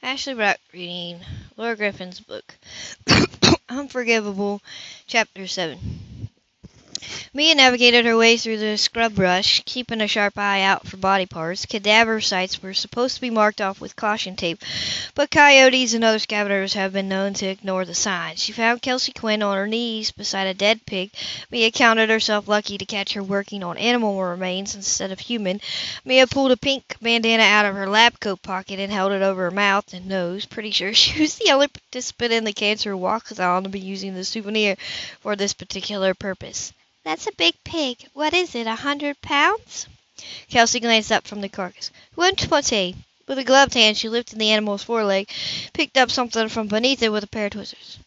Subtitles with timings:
[0.00, 1.20] Ashley Brock reading
[1.56, 2.54] Laura Griffin's book,
[3.68, 4.62] Unforgivable,
[5.08, 5.78] Chapter 7.
[7.34, 11.24] Mia navigated her way through the scrub brush, keeping a sharp eye out for body
[11.24, 11.66] parts.
[11.66, 14.60] Cadaver sites were supposed to be marked off with caution tape,
[15.14, 18.42] but coyotes and other scavengers have been known to ignore the signs.
[18.42, 21.10] She found Kelsey Quinn on her knees beside a dead pig.
[21.50, 25.60] Mia counted herself lucky to catch her working on animal remains instead of human.
[26.04, 29.44] Mia pulled a pink bandana out of her lab coat pocket and held it over
[29.44, 30.44] her mouth and nose.
[30.44, 34.24] Pretty sure she was the only participant in the cancer walkathon to be using the
[34.24, 34.76] souvenir
[35.20, 36.72] for this particular purpose.
[37.08, 38.06] That's a big pig.
[38.12, 39.88] What is it, a hundred pounds?
[40.50, 41.90] Kelsey glanced up from the carcass.
[42.14, 42.96] One twenty.
[43.26, 45.30] With a gloved hand, she lifted the animal's foreleg,
[45.72, 47.98] picked up something from beneath it with a pair of tweezers.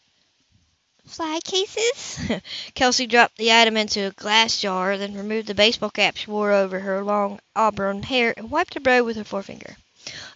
[1.07, 2.19] Fly cases?
[2.75, 6.52] Kelsey dropped the item into a glass jar, then removed the baseball cap she wore
[6.52, 9.77] over her long auburn hair and wiped her brow with her forefinger.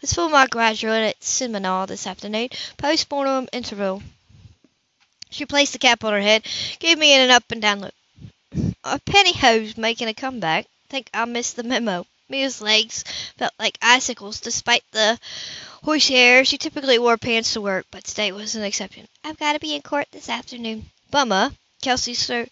[0.01, 2.49] Let's fill my graduate seminar this afternoon.
[2.77, 4.01] Post-mortem interval.
[5.29, 6.47] She placed the cap on her head,
[6.79, 7.94] gave me an up and down look.
[8.87, 10.67] A pantyhose making a comeback.
[10.89, 12.05] Think I missed the memo.
[12.29, 13.03] Mia's legs
[13.35, 15.19] felt like icicles despite the
[15.83, 16.45] horsehair.
[16.45, 19.07] She typically wore pants to work, but today was an exception.
[19.23, 20.91] I've got to be in court this afternoon.
[21.09, 21.51] Bummer.
[21.81, 22.49] Kelsey screwed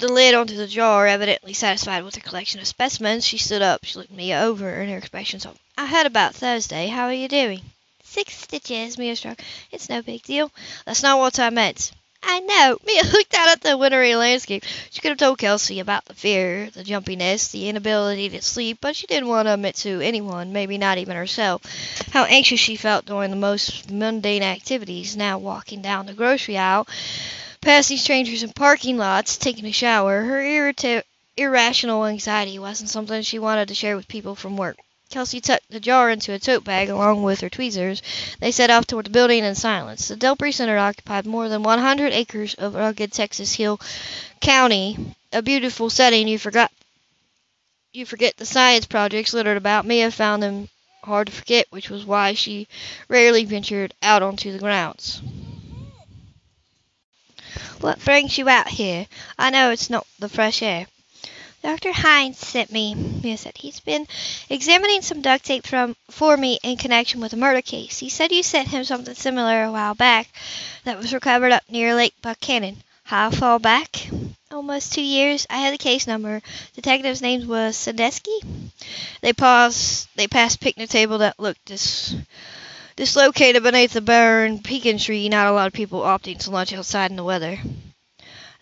[0.00, 3.24] the lid onto the jar, evidently satisfied with her collection of specimens.
[3.24, 3.84] She stood up.
[3.84, 5.60] She looked Mia over, and her expression softened.
[5.78, 6.88] I heard about Thursday.
[6.88, 7.60] How are you doing?
[8.02, 9.44] Six stitches, Mia shrugged.
[9.70, 10.50] It's no big deal.
[10.86, 11.92] That's not what I meant.
[12.22, 12.78] I know.
[12.86, 14.64] Mia looked out at the wintry landscape.
[14.90, 18.96] She could have told Kelsey about the fear, the jumpiness, the inability to sleep, but
[18.96, 21.60] she didn't want to admit to anyone, maybe not even herself,
[22.12, 26.86] how anxious she felt during the most mundane activities, now walking down the grocery aisle,
[27.60, 30.22] passing strangers in parking lots, taking a shower.
[30.22, 31.04] Her irrita-
[31.36, 34.78] irrational anxiety wasn't something she wanted to share with people from work.
[35.10, 38.00] Kelsey tucked the jar into a tote bag along with her tweezers.
[38.38, 40.06] They set off toward the building in silence.
[40.06, 43.80] The Delphi Center occupied more than 100 acres of rugged Texas Hill
[44.40, 44.96] Country,
[45.32, 46.70] a beautiful setting you forgot.
[47.92, 49.84] You forget the science projects littered about.
[49.84, 50.68] Mia found them
[51.02, 52.68] hard to forget, which was why she
[53.08, 55.20] rarely ventured out onto the grounds.
[57.80, 59.08] What brings you out here?
[59.36, 60.86] I know it's not the fresh air.
[61.62, 61.92] Dr.
[61.92, 63.56] Hines sent me, Mia said.
[63.56, 64.06] He's been
[64.48, 67.98] examining some duct tape from for me in connection with a murder case.
[67.98, 70.28] He said you sent him something similar a while back
[70.84, 72.82] that was recovered up near Lake Buchanan.
[73.04, 74.08] How far back?
[74.50, 75.46] Almost two years.
[75.50, 76.42] I had the case number.
[76.74, 78.40] Detective's name was Sadesky.
[79.20, 80.08] They paused.
[80.16, 82.14] They passed picnic table that looked dis,
[82.96, 85.28] dislocated beneath the barren pecan tree.
[85.28, 87.58] Not a lot of people opting to lunch outside in the weather.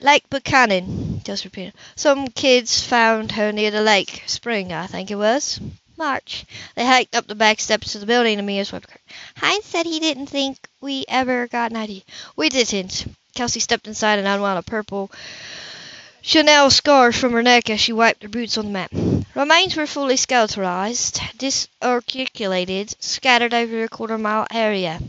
[0.01, 1.75] Lake Buchanan, just repeated.
[1.97, 4.23] Some kids found her near the lake.
[4.27, 5.61] Spring, I think it was.
[5.97, 6.45] March.
[6.75, 9.01] They hiked up the back steps to the building and Mia swept her.
[9.37, 12.03] Hines said he didn't think we ever got an idea.
[12.37, 13.07] We didn't.
[13.35, 15.11] Kelsey stepped inside and unwound a purple
[16.23, 18.91] Chanel scarf from her neck as she wiped her boots on the mat.
[19.35, 25.01] Remains were fully skeletalized, disarticulated, scattered over a quarter mile area.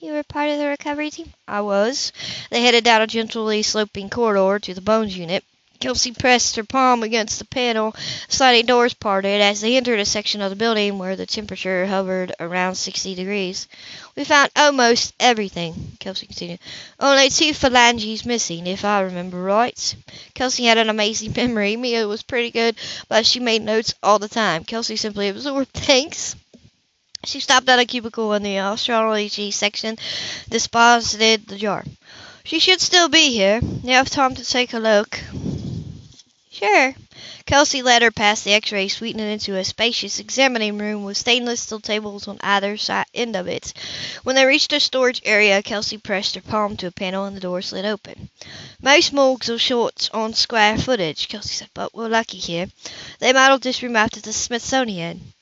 [0.00, 1.32] You were part of the recovery team?
[1.46, 2.12] I was.
[2.50, 5.44] They headed down a gently sloping corridor to the bones unit.
[5.78, 7.94] Kelsey pressed her palm against the panel.
[8.28, 12.32] Sliding doors parted as they entered a section of the building where the temperature hovered
[12.40, 13.68] around 60 degrees.
[14.16, 16.58] We found almost everything, Kelsey continued.
[16.98, 19.94] Only two phalanges missing, if I remember right.
[20.34, 21.76] Kelsey had an amazing memory.
[21.76, 22.74] Mia was pretty good,
[23.08, 24.64] but she made notes all the time.
[24.64, 26.34] Kelsey simply absorbed things.
[27.24, 29.98] She stopped at a cubicle in the osteology section,
[30.48, 31.84] deposited the jar.
[32.44, 33.60] She should still be here.
[33.82, 35.20] You have time to take a look.
[36.50, 36.94] Sure.
[37.44, 41.60] Kelsey led her past the x-ray suite and into a spacious examining room with stainless
[41.60, 43.72] steel tables on either side end of it.
[44.22, 47.40] When they reached the storage area, Kelsey pressed her palm to a panel and the
[47.40, 48.28] door slid open.
[48.80, 52.66] Most morgues are short on square footage, Kelsey said, but we're lucky here.
[53.18, 55.32] They modeled this room after the Smithsonian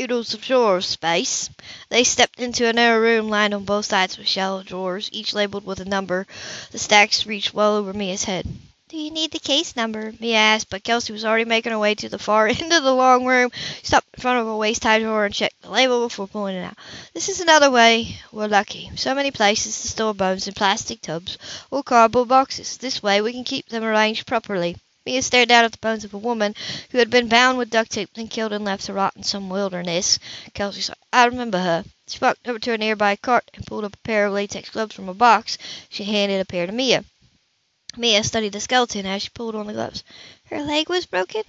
[0.00, 1.50] oodles of drawer space.
[1.88, 5.64] They stepped into a narrow room lined on both sides with shallow drawers, each labeled
[5.66, 6.26] with a number.
[6.70, 8.46] The stacks reached well over Mia's head.
[8.88, 10.12] Do you need the case number?
[10.20, 12.94] Mia asked, but Kelsey was already making her way to the far end of the
[12.94, 13.50] long room.
[13.80, 16.62] She stopped in front of a waist-high drawer and checked the label before pulling it
[16.62, 16.76] out.
[17.12, 18.90] This is another way we're lucky.
[18.94, 21.36] So many places to store bones in plastic tubs
[21.72, 22.76] or cardboard boxes.
[22.76, 24.76] This way we can keep them arranged properly.
[25.06, 26.52] Mia stared down at the bones of a woman
[26.90, 29.48] who had been bound with duct tape, and killed and left to rot in some
[29.48, 30.18] wilderness.
[30.52, 30.92] Kelsey.
[31.12, 31.84] I remember her.
[32.08, 34.96] She walked over to a nearby cart and pulled up a pair of latex gloves
[34.96, 35.58] from a box.
[35.88, 37.04] She handed a pair to Mia.
[37.96, 40.02] Mia studied the skeleton as she pulled on the gloves.
[40.46, 41.44] Her leg was broken?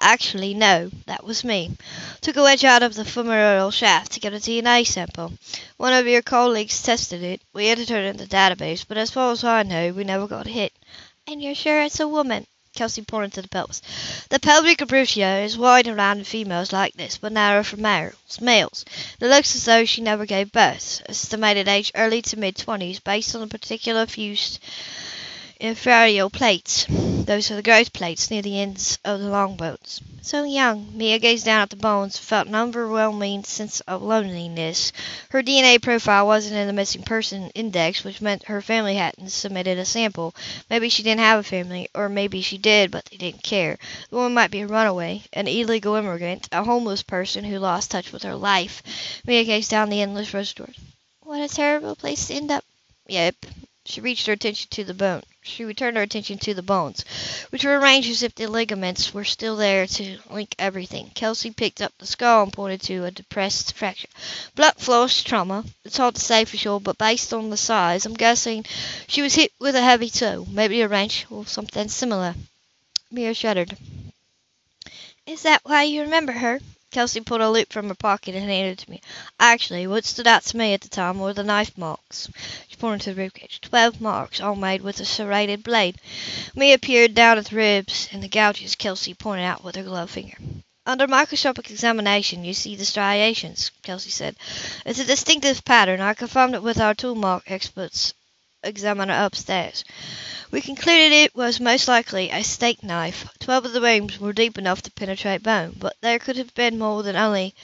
[0.00, 0.90] Actually, no.
[1.04, 1.76] That was me.
[2.22, 5.34] Took a wedge out of the femoral shaft to get a DNA sample.
[5.76, 7.42] One of your colleagues tested it.
[7.52, 10.46] We entered it in the database, but as far as I know, we never got
[10.46, 10.72] hit.
[11.26, 12.46] And you're sure it's a woman?
[12.74, 13.82] Kelsey pointed to the pelvis.
[14.30, 18.40] The pelvic aperture is wide around in females like this, but narrow for males.
[18.40, 18.84] Males.
[19.20, 21.02] It looks as though she never gave birth.
[21.06, 24.58] Estimated age early to mid twenties, based on a particular fused
[25.62, 26.86] epiphyseal plates.
[26.88, 30.00] Those are the growth plates near the ends of the long bones.
[30.20, 30.96] So young.
[30.96, 34.92] Mia gazed down at the bones and felt an overwhelming sense of loneliness.
[35.30, 39.78] Her DNA profile wasn't in the missing person index, which meant her family hadn't submitted
[39.78, 40.34] a sample.
[40.68, 43.78] Maybe she didn't have a family, or maybe she did, but they didn't care.
[44.10, 48.10] The woman might be a runaway, an illegal immigrant, a homeless person who lost touch
[48.10, 48.82] with her life.
[49.24, 50.74] Mia gazed down the endless doors.
[51.22, 52.64] What a terrible place to end up.
[53.06, 53.46] Yep.
[53.84, 55.22] She reached her attention to the bone.
[55.44, 57.04] She returned her attention to the bones,
[57.50, 61.10] which were arranged as if the ligaments were still there to link everything.
[61.16, 64.06] Kelsey picked up the skull and pointed to a depressed fracture.
[64.54, 65.64] Blunt force trauma.
[65.84, 68.64] It's hard to say for sure, but based on the size, I'm guessing
[69.08, 72.36] she was hit with a heavy toe, maybe a wrench or something similar.
[73.10, 73.76] Mia shuddered.
[75.26, 76.60] Is that why you remember her?
[76.92, 79.00] Kelsey pulled a loupe from her pocket and handed it to me.
[79.40, 82.28] Actually, what stood out to me at the time were the knife marks.
[82.68, 83.62] She pointed to the ribcage.
[83.62, 85.96] Twelve marks, all made with a serrated blade.
[86.54, 90.10] Mia peered down at the ribs and the gouges Kelsey pointed out with her gloved
[90.10, 90.36] finger.
[90.84, 94.36] Under microscopic examination, you see the striations, Kelsey said.
[94.84, 96.02] It's a distinctive pattern.
[96.02, 98.12] I confirmed it with our tool mark experts
[98.62, 99.84] examiner upstairs.
[100.50, 103.26] We concluded it was most likely a steak knife.
[103.40, 106.78] Twelve of the wounds were deep enough to penetrate bone, but there could have been
[106.78, 107.54] more than only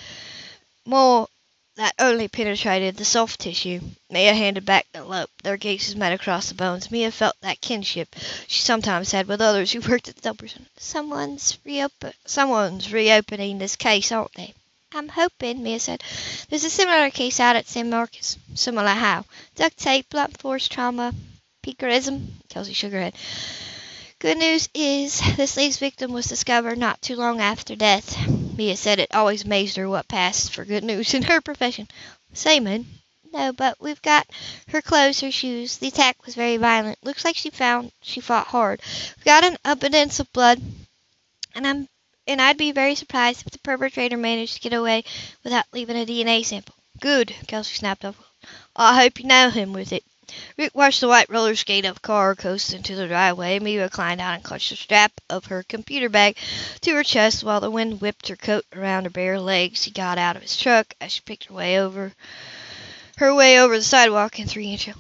[0.85, 1.29] more
[1.77, 3.81] that only penetrated the soft tissue.
[4.11, 5.31] Mia handed back the loupe.
[5.45, 6.91] Their gazes met across the bones.
[6.91, 8.17] Mia felt that kinship
[8.49, 10.57] she sometimes had with others who worked at the Dumpers.
[10.77, 14.55] Someone's reopen someone's reopening this case, aren't they?
[14.93, 16.03] I'm hoping, Mia said.
[16.49, 18.39] There's a similar case out at San Marcos.
[18.55, 19.25] Similar how?
[19.55, 21.15] Duct tape, blunt force trauma,
[21.63, 22.29] piquerism.
[22.49, 23.15] Kelsey shook her head.
[24.19, 28.29] Good news is this latest victim was discovered not too long after death.
[28.29, 31.87] Mia said it always amazed her what passed for good news in her profession.
[32.33, 32.87] Semen?
[33.31, 34.27] No, but we've got
[34.69, 35.77] her clothes, her shoes.
[35.77, 36.99] The attack was very violent.
[37.05, 38.81] Looks like she found she fought hard.
[39.17, 40.61] We've got an abundance of blood,
[41.55, 41.89] and I'm
[42.29, 45.03] and I'd be very surprised if the perpetrator managed to get away
[45.43, 46.75] without leaving a DNA sample.
[47.01, 48.17] Good, Kelsey snapped off.
[48.77, 50.05] I hope you know him with it.
[50.59, 53.59] Rick watched the white roller skate of car coast into the driveway.
[53.59, 56.37] Mia climbed out and clutched the strap of her computer bag
[56.83, 59.85] to her chest while the wind whipped her coat around her bare legs.
[59.85, 62.13] He got out of his truck as she picked her way over
[63.17, 64.91] her way over the sidewalk in three inch.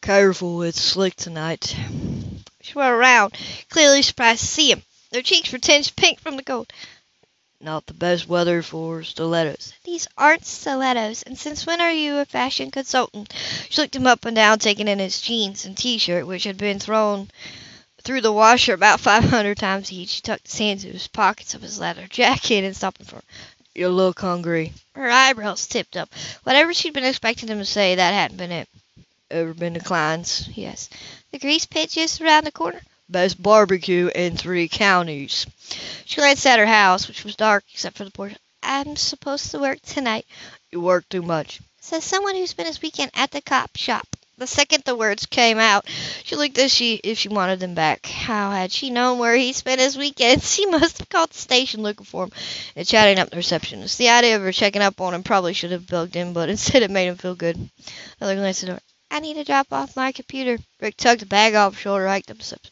[0.00, 1.76] Careful, it's slick tonight.
[2.62, 3.34] She went around,
[3.68, 4.82] clearly surprised to see him.
[5.12, 6.72] Their cheeks were tinged pink from the cold.
[7.60, 9.74] Not the best weather for stilettos.
[9.84, 11.22] These aren't stilettos.
[11.22, 13.32] And since when are you a fashion consultant?
[13.68, 16.80] She looked him up and down, taking in his jeans and t-shirt, which had been
[16.80, 17.30] thrown
[18.02, 20.14] through the washer about 500 times each.
[20.14, 23.24] He tucked his hands into his pockets of his leather jacket and stopped front.
[23.74, 24.72] You look hungry.
[24.94, 26.08] Her eyebrows tipped up.
[26.42, 28.68] Whatever she'd been expecting him to say, that hadn't been it.
[29.30, 30.48] Ever been to Klein's?
[30.54, 30.88] Yes.
[31.30, 32.80] The grease pit just around the corner?
[33.12, 35.46] Best barbecue in three counties.
[36.04, 38.34] She glanced at her house, which was dark except for the porch.
[38.62, 40.26] I'm supposed to work tonight.
[40.70, 41.60] You work too much.
[41.80, 44.16] Says someone who spent his weekend at the cop shop.
[44.38, 45.86] The second the words came out,
[46.24, 48.06] she looked as she if she wanted them back.
[48.06, 50.42] How had she known where he spent his weekend?
[50.52, 52.32] She must have called the station looking for him
[52.74, 53.98] and chatting up the receptionist.
[53.98, 56.82] The idea of her checking up on him probably should have bugged him, but instead
[56.82, 57.68] it made him feel good.
[58.20, 58.82] Another glance at.
[59.12, 60.58] I need to drop off my computer.
[60.80, 62.70] Rick tugged the bag off his shoulder, hiked up the steps.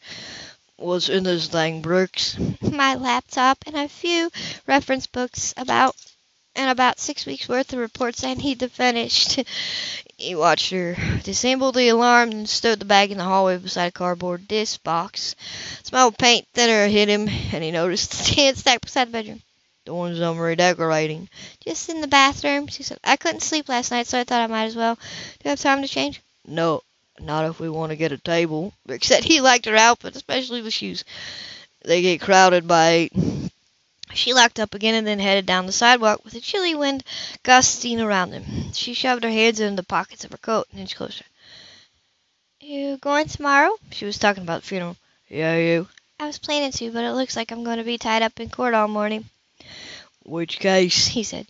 [0.75, 2.35] What's in this thing, Brooks?
[2.63, 4.31] My laptop and a few
[4.65, 5.95] reference books about
[6.55, 9.37] and about six weeks worth of reports I need to finish.
[10.17, 13.91] he watched her disable the alarm and stowed the bag in the hallway beside a
[13.91, 15.35] cardboard disc box.
[15.83, 19.43] Smell of paint thinner hit him, and he noticed the tan stacked beside the bedroom.
[19.85, 21.29] The ones I'm redecorating.
[21.63, 22.97] Just in the bathroom, she said.
[23.03, 24.95] I couldn't sleep last night, so I thought I might as well.
[24.95, 25.01] Do
[25.43, 26.19] you have time to change?
[26.45, 26.81] No,
[27.19, 28.73] not if we want to get a table.
[29.01, 31.03] Said he liked her outfit, especially the shoes.
[31.83, 33.13] They get crowded by eight.
[34.13, 37.03] She locked up again and then headed down the sidewalk with a chilly wind
[37.43, 38.73] gusting around them.
[38.73, 41.23] She shoved her hands into the pockets of her coat and inched closer.
[42.59, 43.75] You going tomorrow?
[43.91, 44.97] She was talking about the funeral.
[45.29, 45.87] Yeah, you.
[46.19, 48.49] I was planning to, but it looks like I'm going to be tied up in
[48.49, 49.25] court all morning.
[50.23, 51.07] Which case?
[51.07, 51.47] He said.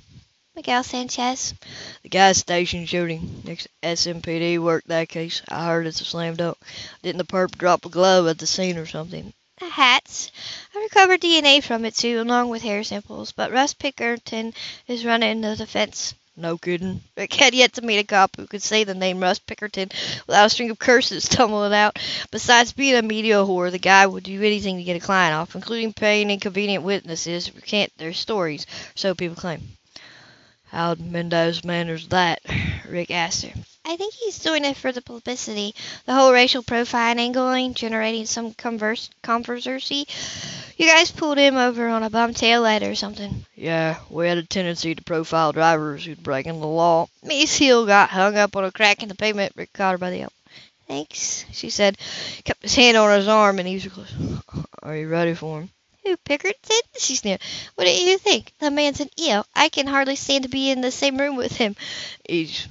[0.61, 1.55] Miguel Sanchez.
[2.03, 3.41] The gas station shooting.
[3.43, 5.41] Next SMPD worked that case.
[5.49, 6.55] I heard it's a slam dunk.
[7.01, 9.33] Didn't the perp drop a glove at the scene or something?
[9.59, 10.31] The hats.
[10.75, 14.53] I recovered DNA from it too, along with hair samples, but Russ Pickerton
[14.87, 16.13] is running the defense.
[16.37, 17.01] No kidding.
[17.17, 19.91] Rick had yet to meet a cop who could say the name Russ Pickerton
[20.27, 21.97] without a string of curses tumbling out.
[22.29, 25.55] Besides being a media whore, the guy would do anything to get a client off,
[25.55, 29.75] including paying inconvenient witnesses to recant their stories, so people claim.
[30.71, 32.39] How'd Mendez manage that?
[32.87, 33.51] Rick asked her.
[33.83, 35.75] I think he's doing it for the publicity.
[36.05, 40.07] The whole racial profiling angling, generating some converse, controversy.
[40.77, 43.45] You guys pulled him over on a bum taillight or something.
[43.53, 47.07] Yeah, we had a tendency to profile drivers who'd breaking the law.
[47.21, 49.51] Miss Hill got hung up on a crack in the pavement.
[49.57, 50.33] Rick caught her by the elbow.
[50.87, 51.97] Thanks, she said.
[52.45, 54.13] Kept his hand on his arm and he was close.
[54.53, 55.69] Uh, are you ready for him?
[56.03, 56.81] Who, Pickerton?
[56.97, 57.41] She sneered.
[57.75, 58.53] What do you think?
[58.59, 59.45] The man's an eel.
[59.55, 61.75] I can hardly stand to be in the same room with him.
[62.27, 62.67] He's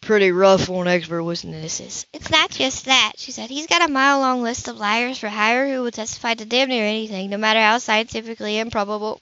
[0.00, 2.06] pretty rough on expert witnesses.
[2.12, 3.50] It's not just that, she said.
[3.50, 6.68] He's got a mile long list of liars for hire who will testify to damn
[6.68, 9.20] near anything, no matter how scientifically improbable.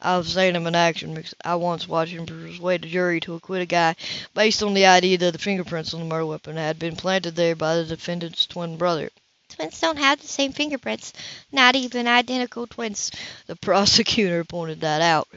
[0.00, 3.62] I've seen him in action because I once watched him persuade a jury to acquit
[3.62, 3.94] a guy
[4.34, 7.54] based on the idea that the fingerprints on the murder weapon had been planted there
[7.54, 9.10] by the defendant's twin brother.
[9.48, 11.12] Twins don't have the same fingerprints,
[11.50, 13.10] not even identical twins.
[13.46, 15.28] The prosecutor pointed that out.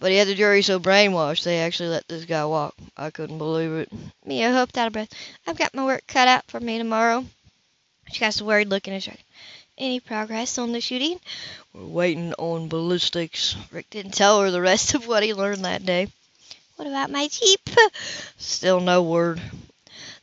[0.00, 2.74] But he had the jury so brainwashed they actually let this guy walk.
[2.96, 3.92] I couldn't believe it.
[4.24, 5.12] Mia hopped out of breath.
[5.46, 7.24] I've got my work cut out for me tomorrow.
[8.10, 9.18] She cast a worried look in his eyes.
[9.76, 11.18] Any progress on the shooting?
[11.72, 13.56] We're waiting on ballistics.
[13.72, 16.08] Rick didn't tell her the rest of what he learned that day.
[16.76, 17.68] What about my Jeep?
[18.38, 19.40] Still no word.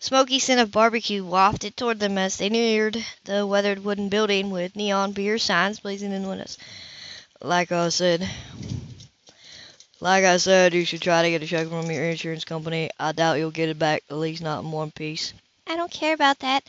[0.01, 4.75] Smoky scent of barbecue wafted toward them as they neared the weathered wooden building with
[4.75, 6.58] neon beer signs blazing in the windows.
[7.39, 8.27] Like I said,
[10.00, 12.89] like I said, you should try to get a check from your insurance company.
[13.00, 15.34] I doubt you'll get it back, at least not in one piece.
[15.71, 16.65] I don't care about that.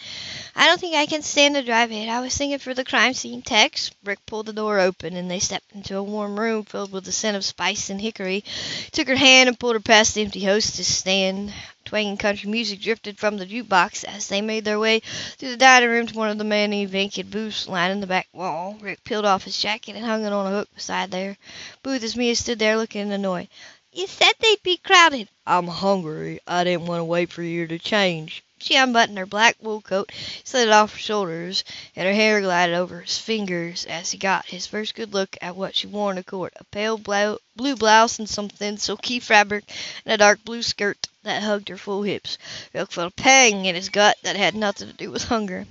[0.55, 2.09] I don't think I can stand to drive it.
[2.09, 3.43] I was thinking for the crime scene.
[3.43, 3.91] techs.
[4.05, 7.11] Rick pulled the door open and they stepped into a warm room filled with the
[7.11, 8.45] scent of spice and hickory.
[8.93, 11.53] Took her hand and pulled her past the empty hostess stand.
[11.85, 15.01] Twanging country music drifted from the jukebox as they made their way
[15.37, 18.77] through the dining room to one of the many vacant booths lining the back wall.
[18.81, 21.37] Rick peeled off his jacket and hung it on a hook beside their
[21.83, 23.49] booth as Mia stood there looking annoyed.
[23.95, 25.29] You said they'd be crowded.
[25.47, 26.41] I'm hungry.
[26.47, 28.43] I didn't want to wait for you to change.
[28.59, 30.11] She unbuttoned her black wool coat,
[30.45, 31.63] slid it off her shoulders,
[31.95, 35.57] and her hair glided over his fingers as he got his first good look at
[35.57, 39.65] what she wore in court a pale blue blouse and some thin silky fabric,
[40.07, 42.39] and a dark blue skirt that hugged her full hips.
[42.73, 45.67] Rick felt a pang in his gut that had nothing to do with hunger.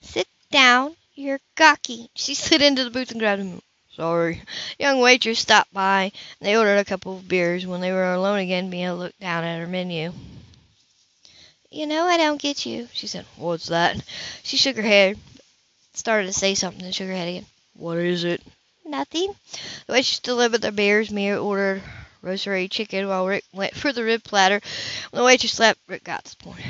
[0.00, 0.96] Sit down.
[1.14, 2.10] You're gawky.
[2.16, 3.62] She slid into the booth and grabbed him.
[3.96, 4.42] Sorry.
[4.78, 7.66] Young waitress stopped by, and they ordered a couple of beers.
[7.66, 10.12] When they were alone again, Mia looked down at her menu.
[11.70, 13.26] You know I don't get you, she said.
[13.36, 14.02] What's that?
[14.42, 15.18] She shook her head,
[15.94, 17.46] started to say something, and shook her head again.
[17.74, 18.42] What is it?
[18.84, 19.34] Nothing.
[19.86, 21.10] The waitress delivered their beers.
[21.10, 21.82] Mia ordered
[22.22, 24.60] rotisserie chicken while Rick went for the rib platter.
[25.10, 26.64] When the waitress left, Rick got to the point.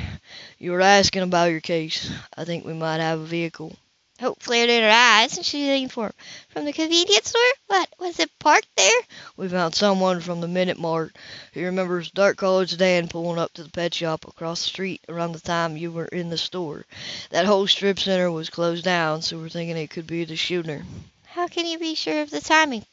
[0.59, 2.11] You were asking about your case.
[2.35, 3.75] I think we might have a vehicle.
[4.23, 6.13] Hope flared in her eyes, and she leaned for him.
[6.47, 7.41] From the convenience store?
[7.67, 9.01] What, was it parked there?
[9.35, 11.13] We found someone from the Minute Mart.
[11.51, 15.33] He remembers dark colored sedan pulling up to the pet shop across the street around
[15.33, 16.85] the time you were in the store.
[17.31, 20.85] That whole strip center was closed down, so we're thinking it could be the shooter.
[21.25, 22.85] How can you be sure of the timing?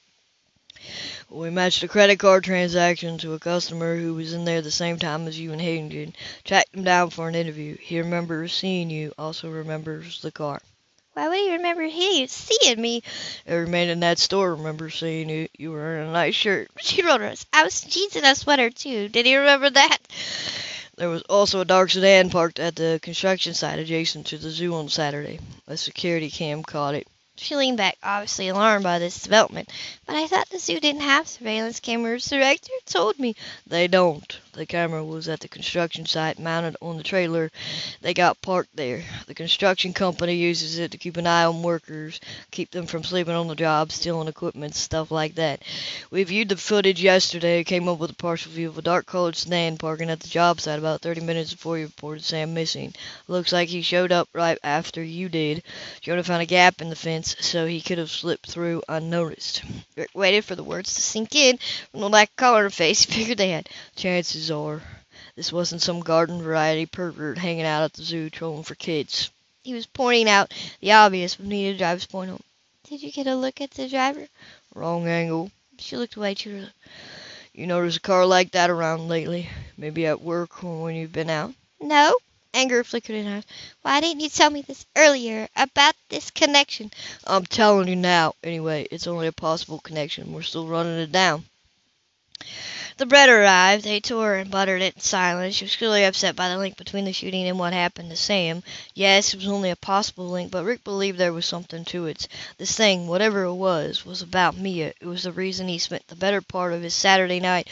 [1.29, 4.99] We matched a credit card transaction to a customer who was in there the same
[4.99, 6.17] time as you and Hayden did.
[6.43, 7.77] Tracked him down for an interview.
[7.77, 10.61] He remembers seeing you, also remembers the car.
[11.15, 13.03] Why would he remember he seeing me?
[13.47, 15.49] Every man in that store remembers seeing you.
[15.59, 16.71] You were in a nice shirt.
[16.79, 17.45] She rolled her eyes.
[17.53, 19.09] I was jeans and a sweater too.
[19.09, 19.99] Did he remember that?
[20.97, 24.75] There was also a dark sedan parked at the construction site adjacent to the zoo
[24.75, 25.41] on Saturday.
[25.67, 27.09] A security cam caught it.
[27.37, 29.71] She leaned back, obviously alarmed by this development.
[30.05, 32.27] But I thought the zoo didn't have surveillance cameras.
[32.27, 33.35] The director told me.
[33.67, 34.39] They don't.
[34.53, 37.51] The camera was at the construction site mounted on the trailer
[38.01, 39.05] they got parked there.
[39.27, 43.35] The construction company uses it to keep an eye on workers, keep them from sleeping
[43.35, 45.63] on the job, stealing equipment, stuff like that.
[46.11, 49.37] We viewed the footage yesterday, came up with a partial view of a dark colored
[49.37, 52.95] sedan parking at the job site about 30 minutes before you reported Sam missing.
[53.29, 55.63] Looks like he showed up right after you did.
[56.01, 59.63] Jonah found a gap in the fence so he could have slipped through unnoticed.
[59.97, 61.59] Rick waited for the words to sink in.
[61.91, 63.69] From the lack of color in her face, he figured they had.
[63.97, 64.40] Chances
[65.37, 69.31] this wasn't some garden variety pervert hanging out at the zoo trolling for kids.
[69.63, 72.43] He was pointing out the obvious, but needed to drive his point home.
[72.89, 74.27] Did you get a look at the driver?
[74.75, 75.51] Wrong angle.
[75.79, 76.71] She looked away cheerily.
[77.53, 79.49] You notice a car like that around lately?
[79.77, 81.53] Maybe at work or when you've been out?
[81.81, 82.15] No.
[82.53, 83.45] Anger flickered in her eyes.
[83.83, 86.91] Why didn't you tell me this earlier about this connection?
[87.27, 88.35] I'm telling you now.
[88.43, 90.33] Anyway, it's only a possible connection.
[90.33, 91.45] We're still running it down.
[93.01, 93.85] The bread arrived.
[93.85, 95.55] They tore and buttered it in silence.
[95.55, 98.63] She was clearly upset by the link between the shooting and what happened to Sam.
[98.95, 102.29] Yes, it was only a possible link, but Rick believed there was something to it.
[102.59, 104.93] This thing, whatever it was, was about Mia.
[105.01, 107.69] It was the reason he spent the better part of his Saturday night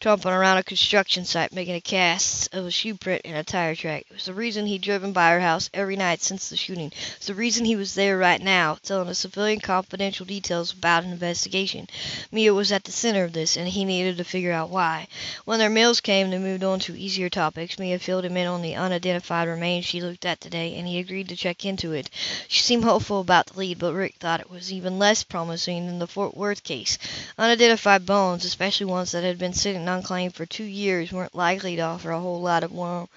[0.00, 3.76] tromping around a construction site making a cast of a shoe print and a tire
[3.76, 4.06] track.
[4.10, 6.86] It was the reason he'd driven by her house every night since the shooting.
[6.86, 11.04] It was the reason he was there right now, telling a civilian confidential details about
[11.04, 11.86] an investigation.
[12.32, 15.06] Mia was at the center of this, and he needed to figure out why.
[15.44, 17.78] When their meals came, they moved on to easier topics.
[17.78, 21.28] Mia filled him in on the unidentified remains she looked at today, and he agreed
[21.28, 22.10] to check into it.
[22.48, 25.98] She seemed hopeful about the lead, but Rick thought it was even less promising than
[26.00, 26.98] the Fort Worth case.
[27.38, 31.82] Unidentified bones, especially ones that had been sitting unclaimed for two years, weren't likely to
[31.82, 33.08] offer a whole lot of warm,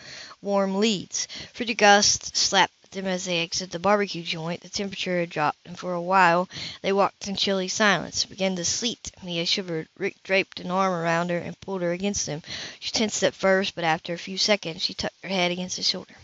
[0.41, 1.27] warm leads.
[1.53, 4.61] Frigid gusts slapped them as they exited the barbecue joint.
[4.61, 6.49] The temperature had dropped, and for a while
[6.81, 8.23] they walked in chilly silence.
[8.23, 9.11] It began to sleet.
[9.21, 9.87] Mia shivered.
[9.97, 12.41] Rick draped an arm around her and pulled her against him.
[12.79, 15.87] She tensed at first, but after a few seconds she tucked her head against his
[15.87, 16.15] shoulder.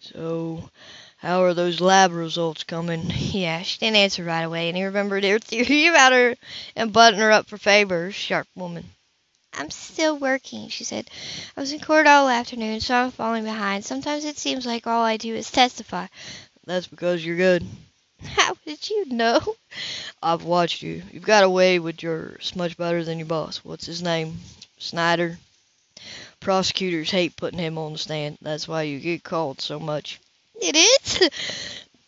[0.00, 0.70] So,
[1.16, 3.10] how are those lab results coming?
[3.10, 6.36] Yeah, she didn't answer right away, and he remembered her theory about her
[6.76, 8.14] and butting her up for favors.
[8.14, 8.90] Sharp woman.
[9.56, 11.08] I'm still working, she said.
[11.56, 13.84] I was in court all afternoon, so I'm falling behind.
[13.84, 16.06] Sometimes it seems like all I do is testify.
[16.66, 17.64] That's because you're good.
[18.24, 19.40] How did you know?
[20.22, 21.02] I've watched you.
[21.12, 23.58] You've got a way with yours much better than your boss.
[23.64, 24.38] What's his name?
[24.78, 25.38] Snyder?
[26.40, 28.38] Prosecutors hate putting him on the stand.
[28.42, 30.20] That's why you get called so much.
[30.60, 31.30] It is?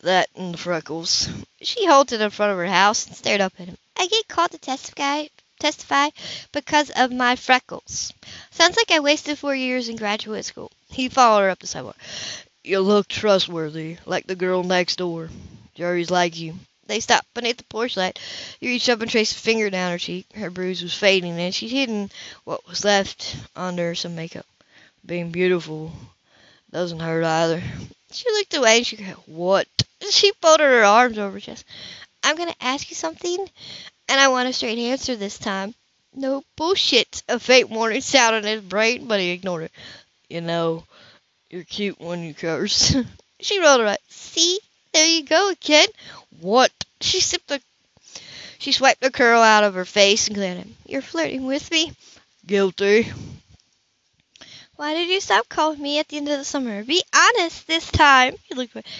[0.01, 1.27] That and the freckles.
[1.61, 3.77] She halted in front of her house and stared up at him.
[3.97, 5.25] I get called to testify
[5.59, 6.09] testify
[6.51, 8.13] because of my freckles.
[8.51, 10.71] Sounds like I wasted four years in graduate school.
[10.89, 11.97] He followed her up the sidewalk.
[12.63, 15.29] You look trustworthy, like the girl next door.
[15.75, 16.55] Jerry's like you.
[16.87, 18.17] They stopped beneath the porch light.
[18.59, 20.25] He reached up and traced a finger down her cheek.
[20.33, 22.09] Her bruise was fading, and she'd hidden
[22.45, 24.45] what was left under some makeup.
[25.05, 25.91] Being beautiful
[26.71, 27.61] doesn't hurt either.
[28.11, 29.67] She looked away and she go, What?
[30.09, 31.65] She folded her arms over her chest.
[32.23, 33.49] I'm going to ask you something,
[34.07, 35.73] and I want a straight answer this time.
[36.13, 37.23] No bullshit.
[37.27, 39.71] A faint warning sounded in his brain, but he ignored it.
[40.29, 40.83] You know,
[41.49, 42.95] you're cute when you curse.
[43.39, 43.97] she rolled her eyes.
[44.09, 44.59] See?
[44.93, 45.87] There you go again.
[46.39, 46.71] What?
[47.01, 47.61] She sipped the...
[48.57, 50.75] She swiped the curl out of her face and glared at him.
[50.87, 51.93] You're flirting with me?
[52.47, 53.11] Guilty.
[54.77, 56.83] Why did you stop calling me at the end of the summer?
[56.83, 58.35] Be honest this time.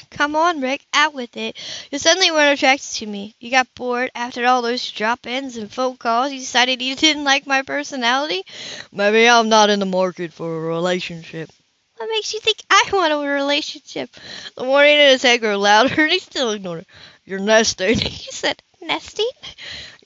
[0.10, 1.56] Come on, Rick, out with it.
[1.92, 3.36] You suddenly weren't attracted to me.
[3.40, 6.32] You got bored after all those drop-ins and phone calls.
[6.32, 8.44] You decided you didn't like my personality.
[8.92, 11.52] Maybe I'm not in the market for a relationship.
[11.98, 14.10] What makes you think I want a relationship?
[14.56, 16.86] The warning in his head grew louder, and he still ignored her.
[17.24, 18.00] You're nesting.
[18.00, 19.30] He said, nesting?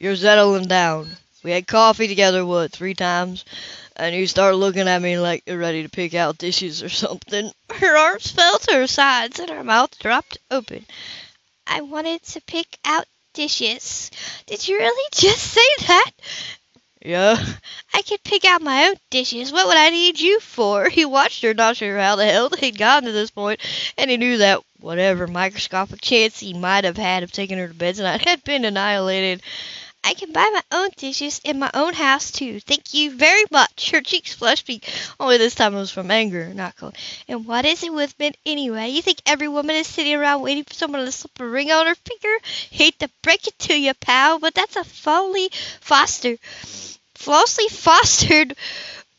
[0.01, 1.15] You're settling down.
[1.43, 3.45] We had coffee together, what, three times?
[3.95, 7.51] And you start looking at me like you're ready to pick out dishes or something.
[7.73, 10.85] Her arms fell to her sides, and her mouth dropped open.
[11.67, 14.11] I wanted to pick out dishes.
[14.45, 16.11] Did you really just say that?
[17.03, 17.43] Yeah.
[17.93, 19.51] I could pick out my own dishes.
[19.51, 20.89] What would I need you for?
[20.89, 23.59] He watched her, not sure how the hell they'd gotten to this point,
[23.97, 27.73] and he knew that whatever microscopic chance he might have had of taking her to
[27.73, 29.41] bed tonight had been annihilated.
[30.03, 32.59] I can buy my own dishes in my own house, too.
[32.59, 33.91] Thank you very much.
[33.91, 36.95] Her cheeks flushed pink, only this time it was from anger, not cold.
[37.27, 38.89] And what is it with men anyway?
[38.89, 41.85] You think every woman is sitting around waiting for someone to slip a ring on
[41.85, 42.35] her finger?
[42.71, 45.49] Hate to break it to you, pal, but that's a folly
[45.81, 46.37] foster,
[47.13, 48.55] falsely fostered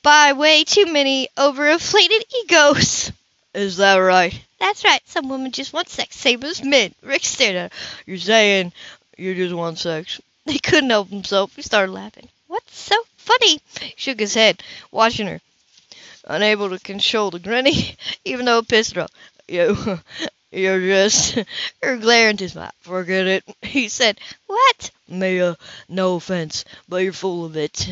[0.03, 3.13] by way too many overinflated egos.
[3.55, 4.39] Is that right?
[4.59, 5.01] That's right.
[5.07, 6.95] Some women just want sex, same as men.
[7.03, 7.79] Rick stared at her.
[8.07, 8.73] You're saying
[9.17, 10.21] you just want sex?
[10.47, 11.55] He couldn't help himself.
[11.55, 12.29] He started laughing.
[12.49, 13.61] What's so funny?
[13.81, 15.41] He shook his head, watching her,
[16.25, 19.11] unable to control the grinning, even though it pissed her off.
[19.49, 19.99] You,
[20.51, 21.37] you're just,
[21.81, 22.73] glare into his mouth.
[22.81, 23.45] Forget it.
[23.63, 24.91] He said, What?
[25.09, 25.57] Mia,
[25.89, 27.89] no offense, but you're full of it.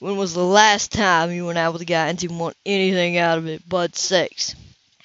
[0.00, 3.18] When was the last time you went out with a guy and didn't want anything
[3.18, 4.54] out of it but sex?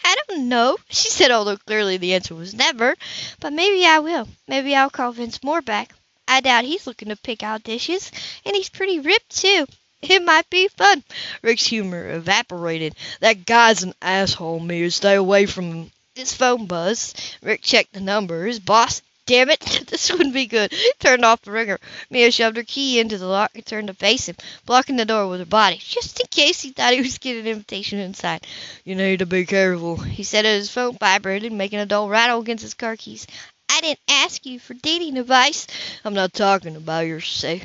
[0.04, 2.96] I don't know, she said, although clearly the answer was never.
[3.40, 4.28] But maybe I will.
[4.48, 5.94] Maybe I'll call Vince Moore back.
[6.30, 8.12] I doubt he's looking to pick out dishes,
[8.46, 9.66] and he's pretty ripped, too.
[10.02, 11.04] It might be fun.
[11.42, 12.96] Rick's humor evaporated.
[13.20, 14.92] That guy's an asshole, Mia.
[14.92, 15.92] Stay away from him.
[16.16, 17.20] His phone buzzed.
[17.42, 18.46] Rick checked the number.
[18.46, 20.74] His boss damn it, this wouldn't be good.
[21.00, 21.80] Turned off the ringer.
[22.10, 25.28] Mia shoved her key into the lock and turned to face him, blocking the door
[25.28, 28.46] with her body, just in case he thought he was getting an invitation inside.
[28.84, 29.98] You need to be careful.
[29.98, 33.28] He said as his phone vibrated, making a dull rattle against his car keys.
[33.70, 35.68] I didn't ask you for dating advice.
[36.04, 37.64] I'm not talking about your safe.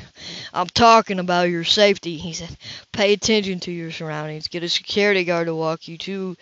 [0.53, 2.55] I'm talking about your safety, he said.
[2.91, 4.47] Pay attention to your surroundings.
[4.47, 6.37] Get a security guard to walk you to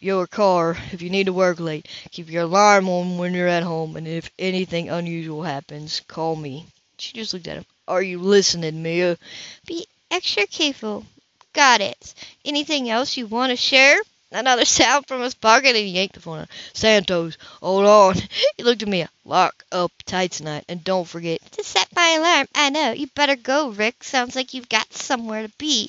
[0.00, 1.88] your car if you need to work late.
[2.10, 6.66] Keep your alarm on when you're at home, and if anything unusual happens, call me.
[6.98, 7.66] She just looked at him.
[7.88, 9.18] Are you listening, Mia?
[9.66, 11.04] Be extra careful.
[11.52, 12.14] Got it.
[12.44, 13.98] Anything else you want to share?
[14.36, 16.48] Another sound from his pocket and he yanked the phone out.
[16.74, 18.16] Santos, hold on.
[18.58, 19.06] He looked at me.
[19.24, 22.46] Lock up tight tonight and don't forget to set my alarm.
[22.54, 22.92] I know.
[22.92, 24.04] You better go, Rick.
[24.04, 25.88] Sounds like you've got somewhere to be.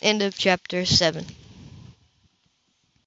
[0.00, 1.26] End of chapter 7.